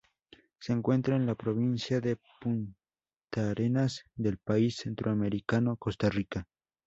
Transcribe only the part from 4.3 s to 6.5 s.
país centroamericano Costa Rica.